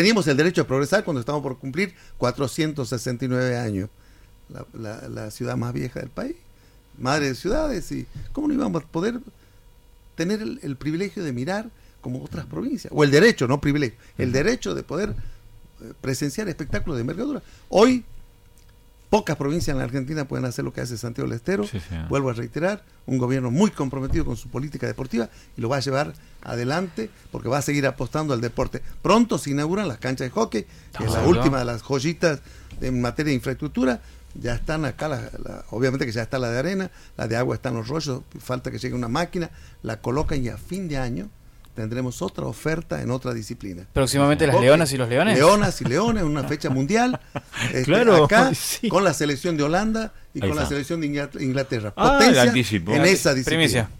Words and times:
teníamos 0.00 0.26
el 0.28 0.36
derecho 0.38 0.62
a 0.62 0.66
progresar 0.66 1.04
cuando 1.04 1.20
estamos 1.20 1.42
por 1.42 1.58
cumplir 1.58 1.94
469 2.16 3.58
años. 3.58 3.90
La, 4.72 5.30
ciudad 5.30 5.58
más 5.58 5.74
vieja 5.74 6.00
del 6.00 6.08
país, 6.08 6.36
madre 6.98 7.28
de 7.28 7.34
ciudades, 7.34 7.92
y 7.92 8.06
¿cómo 8.32 8.48
no 8.48 8.54
íbamos 8.54 8.82
a 8.82 8.86
poder 8.86 9.20
tener 10.14 10.40
el, 10.40 10.76
privilegio 10.76 11.22
de 11.22 11.34
mirar 11.34 11.68
como 12.00 12.24
otras 12.24 12.46
provincias? 12.46 12.90
O 12.96 13.04
el 13.04 13.10
derecho, 13.10 13.46
no 13.46 13.60
privilegio, 13.60 13.98
el 14.16 14.32
derecho 14.32 14.74
de 14.74 14.82
poder 14.82 15.10
eh, 15.10 15.92
presenciar 16.00 16.48
espectáculos 16.48 16.96
de 16.96 17.02
envergadura. 17.02 17.42
Hoy 17.68 18.02
Pocas 19.10 19.36
provincias 19.36 19.74
en 19.74 19.78
la 19.78 19.84
Argentina 19.84 20.26
pueden 20.26 20.44
hacer 20.44 20.64
lo 20.64 20.72
que 20.72 20.80
hace 20.80 20.96
Santiago 20.96 21.28
del 21.28 21.36
Estero. 21.36 21.64
Vuelvo 22.08 22.30
a 22.30 22.32
reiterar, 22.32 22.84
un 23.06 23.18
gobierno 23.18 23.50
muy 23.50 23.72
comprometido 23.72 24.24
con 24.24 24.36
su 24.36 24.48
política 24.48 24.86
deportiva 24.86 25.28
y 25.56 25.60
lo 25.60 25.68
va 25.68 25.78
a 25.78 25.80
llevar 25.80 26.14
adelante 26.42 27.10
porque 27.32 27.48
va 27.48 27.58
a 27.58 27.62
seguir 27.62 27.88
apostando 27.88 28.32
al 28.32 28.40
deporte. 28.40 28.82
Pronto 29.02 29.36
se 29.36 29.50
inauguran 29.50 29.88
las 29.88 29.98
canchas 29.98 30.26
de 30.26 30.30
hockey, 30.30 30.64
que 30.96 31.04
es 31.04 31.12
la 31.12 31.26
última 31.26 31.58
de 31.58 31.64
las 31.64 31.82
joyitas 31.82 32.40
en 32.80 33.00
materia 33.00 33.30
de 33.30 33.34
infraestructura. 33.34 34.00
Ya 34.34 34.54
están 34.54 34.84
acá, 34.84 35.28
obviamente 35.70 36.06
que 36.06 36.12
ya 36.12 36.22
está 36.22 36.38
la 36.38 36.48
de 36.48 36.58
arena, 36.60 36.92
la 37.16 37.26
de 37.26 37.36
agua 37.36 37.56
está 37.56 37.70
en 37.70 37.74
los 37.74 37.88
rollos, 37.88 38.22
falta 38.38 38.70
que 38.70 38.78
llegue 38.78 38.94
una 38.94 39.08
máquina, 39.08 39.50
la 39.82 40.00
colocan 40.00 40.40
y 40.40 40.48
a 40.50 40.56
fin 40.56 40.86
de 40.86 40.98
año 40.98 41.30
tendremos 41.74 42.22
otra 42.22 42.46
oferta 42.46 43.02
en 43.02 43.10
otra 43.10 43.32
disciplina. 43.32 43.86
Próximamente 43.92 44.46
las 44.46 44.60
Leonas 44.60 44.92
y 44.92 44.96
los 44.96 45.08
Leones. 45.08 45.36
Leonas 45.36 45.80
y 45.80 45.84
Leones, 45.84 46.22
una 46.24 46.44
fecha 46.44 46.70
mundial. 46.70 47.20
Este, 47.64 47.84
claro, 47.84 48.24
acá, 48.24 48.52
con 48.88 49.04
la 49.04 49.14
selección 49.14 49.56
de 49.56 49.62
Holanda 49.62 50.12
y 50.34 50.40
con 50.40 50.56
la 50.56 50.66
selección 50.66 51.00
de 51.00 51.28
Inglaterra. 51.40 51.92
Ah, 51.96 52.18
Potencia 52.18 52.44
en 52.44 53.04
esa 53.06 53.34
disciplina. 53.34 53.90